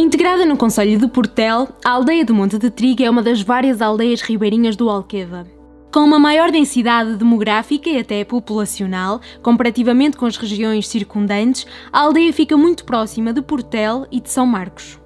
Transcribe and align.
Integrada 0.00 0.44
no 0.44 0.56
Conselho 0.56 0.96
de 0.96 1.08
Portel, 1.08 1.66
a 1.84 1.90
aldeia 1.90 2.24
do 2.24 2.32
Monte 2.32 2.56
de 2.56 2.70
Trigo 2.70 3.02
é 3.02 3.10
uma 3.10 3.20
das 3.20 3.42
várias 3.42 3.82
aldeias 3.82 4.20
ribeirinhas 4.20 4.76
do 4.76 4.88
Alqueva. 4.88 5.44
Com 5.92 5.98
uma 6.04 6.20
maior 6.20 6.52
densidade 6.52 7.16
demográfica 7.16 7.90
e 7.90 7.98
até 7.98 8.24
populacional, 8.24 9.20
comparativamente 9.42 10.16
com 10.16 10.24
as 10.24 10.36
regiões 10.36 10.86
circundantes, 10.86 11.66
a 11.92 11.98
aldeia 11.98 12.32
fica 12.32 12.56
muito 12.56 12.84
próxima 12.84 13.32
de 13.32 13.42
Portel 13.42 14.06
e 14.08 14.20
de 14.20 14.30
São 14.30 14.46
Marcos. 14.46 15.00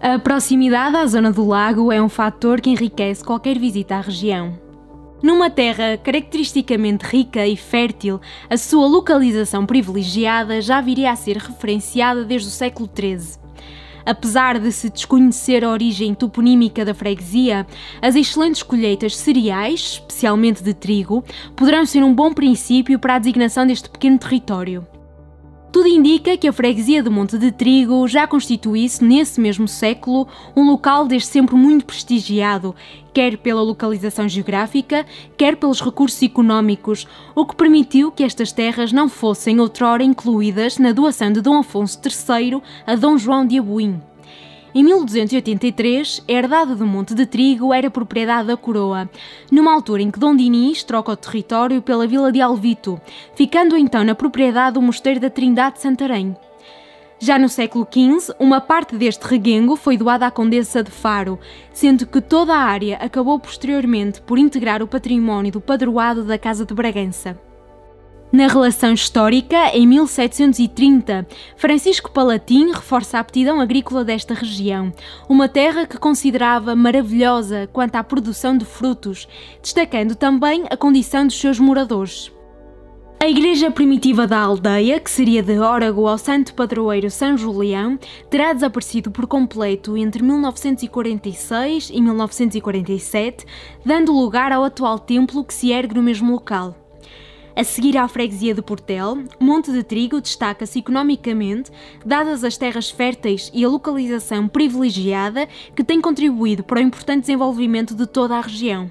A 0.00 0.16
proximidade 0.16 0.94
à 0.94 1.04
zona 1.06 1.32
do 1.32 1.44
lago 1.44 1.90
é 1.90 2.00
um 2.00 2.08
fator 2.08 2.60
que 2.60 2.70
enriquece 2.70 3.24
qualquer 3.24 3.58
visita 3.58 3.96
à 3.96 4.00
região. 4.00 4.56
Numa 5.20 5.50
terra 5.50 5.98
caracteristicamente 5.98 7.04
rica 7.04 7.44
e 7.48 7.56
fértil, 7.56 8.20
a 8.48 8.56
sua 8.56 8.86
localização 8.86 9.66
privilegiada 9.66 10.60
já 10.60 10.80
viria 10.80 11.10
a 11.10 11.16
ser 11.16 11.36
referenciada 11.36 12.24
desde 12.24 12.46
o 12.46 12.52
século 12.52 12.88
XIII. 12.96 13.40
Apesar 14.10 14.58
de 14.58 14.72
se 14.72 14.90
desconhecer 14.90 15.64
a 15.64 15.70
origem 15.70 16.14
toponímica 16.14 16.84
da 16.84 16.92
freguesia, 16.92 17.64
as 18.02 18.16
excelentes 18.16 18.60
colheitas 18.60 19.16
cereais, 19.16 19.80
especialmente 19.80 20.64
de 20.64 20.74
trigo, 20.74 21.22
poderão 21.54 21.86
ser 21.86 22.02
um 22.02 22.12
bom 22.12 22.34
princípio 22.34 22.98
para 22.98 23.14
a 23.14 23.18
designação 23.20 23.64
deste 23.64 23.88
pequeno 23.88 24.18
território. 24.18 24.84
Tudo 25.72 25.86
indica 25.86 26.36
que 26.36 26.48
a 26.48 26.52
freguesia 26.52 27.00
do 27.00 27.12
Monte 27.12 27.38
de 27.38 27.52
Trigo 27.52 28.08
já 28.08 28.26
constituísse, 28.26 29.04
nesse 29.04 29.40
mesmo 29.40 29.68
século, 29.68 30.26
um 30.56 30.68
local 30.68 31.06
desde 31.06 31.28
sempre 31.28 31.54
muito 31.54 31.84
prestigiado, 31.84 32.74
quer 33.14 33.38
pela 33.38 33.62
localização 33.62 34.28
geográfica, 34.28 35.06
quer 35.36 35.54
pelos 35.56 35.80
recursos 35.80 36.20
económicos, 36.22 37.06
o 37.36 37.46
que 37.46 37.54
permitiu 37.54 38.10
que 38.10 38.24
estas 38.24 38.50
terras 38.50 38.92
não 38.92 39.08
fossem 39.08 39.60
outrora 39.60 40.02
incluídas 40.02 40.76
na 40.76 40.90
doação 40.90 41.32
de 41.32 41.40
Dom 41.40 41.60
Afonso 41.60 42.00
III 42.04 42.60
a 42.84 42.96
Dom 42.96 43.16
João 43.16 43.46
de 43.46 43.58
Abuim. 43.58 44.00
Em 44.72 44.84
1283, 44.84 46.22
a 46.28 46.32
herdade 46.32 46.76
do 46.76 46.86
Monte 46.86 47.12
de 47.12 47.26
Trigo 47.26 47.74
era 47.74 47.90
propriedade 47.90 48.46
da 48.46 48.56
coroa, 48.56 49.10
numa 49.50 49.72
altura 49.72 50.00
em 50.00 50.12
que 50.12 50.18
Dom 50.18 50.36
Dinis 50.36 50.84
troca 50.84 51.10
o 51.10 51.16
território 51.16 51.82
pela 51.82 52.06
vila 52.06 52.30
de 52.30 52.40
Alvito, 52.40 53.00
ficando 53.34 53.76
então 53.76 54.04
na 54.04 54.14
propriedade 54.14 54.74
do 54.74 54.82
Mosteiro 54.82 55.18
da 55.18 55.28
Trindade 55.28 55.74
de 55.74 55.82
Santarém. 55.82 56.36
Já 57.18 57.36
no 57.36 57.48
século 57.48 57.84
XV, 57.84 58.32
uma 58.38 58.60
parte 58.60 58.96
deste 58.96 59.26
reguengo 59.26 59.74
foi 59.74 59.96
doada 59.96 60.26
à 60.26 60.30
Condessa 60.30 60.84
de 60.84 60.90
Faro, 60.90 61.38
sendo 61.72 62.06
que 62.06 62.20
toda 62.20 62.54
a 62.54 62.62
área 62.62 62.96
acabou 62.98 63.40
posteriormente 63.40 64.22
por 64.22 64.38
integrar 64.38 64.82
o 64.82 64.86
património 64.86 65.50
do 65.50 65.60
padroado 65.60 66.22
da 66.22 66.38
Casa 66.38 66.64
de 66.64 66.72
Bragança. 66.72 67.49
Na 68.32 68.46
relação 68.46 68.92
histórica, 68.92 69.76
em 69.76 69.84
1730, 69.88 71.26
Francisco 71.56 72.12
Palatim 72.12 72.70
reforça 72.70 73.16
a 73.16 73.20
aptidão 73.20 73.60
agrícola 73.60 74.04
desta 74.04 74.34
região, 74.34 74.92
uma 75.28 75.48
terra 75.48 75.84
que 75.84 75.98
considerava 75.98 76.76
maravilhosa 76.76 77.68
quanto 77.72 77.96
à 77.96 78.04
produção 78.04 78.56
de 78.56 78.64
frutos, 78.64 79.26
destacando 79.60 80.14
também 80.14 80.62
a 80.70 80.76
condição 80.76 81.26
dos 81.26 81.40
seus 81.40 81.58
moradores. 81.58 82.30
A 83.20 83.28
igreja 83.28 83.68
primitiva 83.68 84.28
da 84.28 84.38
aldeia, 84.38 85.00
que 85.00 85.10
seria 85.10 85.42
de 85.42 85.58
órego 85.58 86.06
ao 86.06 86.16
santo 86.16 86.54
padroeiro 86.54 87.10
São 87.10 87.36
Julião, 87.36 87.98
terá 88.30 88.52
desaparecido 88.52 89.10
por 89.10 89.26
completo 89.26 89.96
entre 89.96 90.22
1946 90.22 91.90
e 91.92 92.00
1947, 92.00 93.44
dando 93.84 94.12
lugar 94.12 94.52
ao 94.52 94.62
atual 94.62 95.00
templo 95.00 95.44
que 95.44 95.52
se 95.52 95.72
ergue 95.72 95.96
no 95.96 96.02
mesmo 96.02 96.32
local. 96.32 96.79
A 97.54 97.64
seguir 97.64 97.96
à 97.98 98.06
freguesia 98.06 98.54
de 98.54 98.62
Portel, 98.62 99.24
Monte 99.38 99.72
de 99.72 99.82
Trigo 99.82 100.20
destaca-se 100.20 100.78
economicamente, 100.78 101.70
dadas 102.04 102.44
as 102.44 102.56
terras 102.56 102.90
férteis 102.90 103.50
e 103.52 103.64
a 103.64 103.68
localização 103.68 104.46
privilegiada 104.46 105.48
que 105.74 105.84
tem 105.84 106.00
contribuído 106.00 106.62
para 106.62 106.78
o 106.78 106.82
importante 106.82 107.22
desenvolvimento 107.22 107.94
de 107.94 108.06
toda 108.06 108.36
a 108.36 108.40
região. 108.40 108.90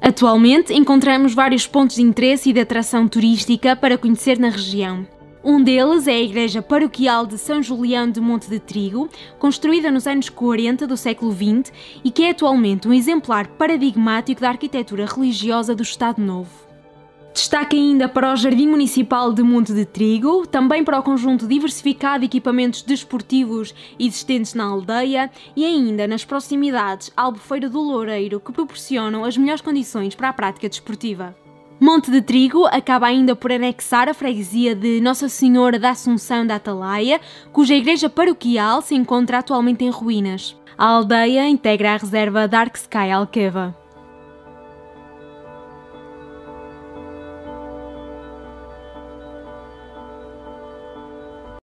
Atualmente 0.00 0.74
encontramos 0.74 1.32
vários 1.32 1.66
pontos 1.66 1.96
de 1.96 2.02
interesse 2.02 2.50
e 2.50 2.52
de 2.52 2.60
atração 2.60 3.06
turística 3.06 3.76
para 3.76 3.96
conhecer 3.96 4.36
na 4.38 4.48
região. 4.48 5.06
Um 5.44 5.62
deles 5.62 6.06
é 6.06 6.12
a 6.12 6.22
Igreja 6.22 6.60
Paroquial 6.60 7.26
de 7.26 7.38
São 7.38 7.62
Julião 7.62 8.10
de 8.10 8.20
Monte 8.20 8.48
de 8.48 8.58
Trigo, 8.58 9.08
construída 9.38 9.90
nos 9.90 10.06
anos 10.06 10.28
40 10.28 10.86
do 10.86 10.96
século 10.96 11.32
XX 11.32 11.72
e 12.04 12.10
que 12.10 12.24
é 12.24 12.30
atualmente 12.30 12.86
um 12.86 12.92
exemplar 12.92 13.46
paradigmático 13.46 14.40
da 14.40 14.50
arquitetura 14.50 15.06
religiosa 15.06 15.74
do 15.74 15.82
Estado 15.82 16.20
Novo. 16.20 16.71
Destaque 17.32 17.76
ainda 17.76 18.08
para 18.10 18.32
o 18.32 18.36
Jardim 18.36 18.68
Municipal 18.68 19.32
de 19.32 19.42
Monte 19.42 19.72
de 19.72 19.86
Trigo, 19.86 20.46
também 20.46 20.84
para 20.84 20.98
o 20.98 21.02
conjunto 21.02 21.46
diversificado 21.46 22.20
de 22.20 22.26
equipamentos 22.26 22.82
desportivos 22.82 23.74
existentes 23.98 24.52
na 24.52 24.64
aldeia 24.64 25.30
e 25.56 25.64
ainda 25.64 26.06
nas 26.06 26.26
proximidades 26.26 27.10
Albufeira 27.16 27.70
do 27.70 27.80
Loureiro, 27.80 28.38
que 28.38 28.52
proporcionam 28.52 29.24
as 29.24 29.36
melhores 29.36 29.62
condições 29.62 30.14
para 30.14 30.28
a 30.28 30.32
prática 30.32 30.68
desportiva. 30.68 31.34
Monte 31.80 32.10
de 32.10 32.20
Trigo 32.20 32.66
acaba 32.66 33.06
ainda 33.06 33.34
por 33.34 33.50
anexar 33.50 34.10
a 34.10 34.14
freguesia 34.14 34.74
de 34.74 35.00
Nossa 35.00 35.28
Senhora 35.28 35.78
da 35.78 35.90
Assunção 35.90 36.46
da 36.46 36.56
Atalaia, 36.56 37.18
cuja 37.50 37.74
igreja 37.74 38.10
paroquial 38.10 38.82
se 38.82 38.94
encontra 38.94 39.38
atualmente 39.38 39.84
em 39.84 39.90
ruínas. 39.90 40.54
A 40.76 40.86
aldeia 40.86 41.48
integra 41.48 41.94
a 41.94 41.96
reserva 41.96 42.46
Dark 42.46 42.76
Sky 42.76 43.10
Alqueva. 43.10 43.81